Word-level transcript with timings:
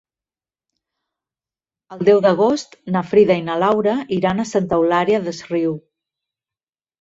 El 1.95 2.01
deu 2.09 2.21
d'agost 2.27 2.73
na 2.95 3.03
Frida 3.11 3.37
i 3.43 3.43
na 3.51 3.59
Laura 3.65 3.93
iran 4.19 4.45
a 4.45 4.47
Santa 4.53 4.81
Eulària 4.81 5.21
des 5.29 5.43
Riu. 5.53 5.77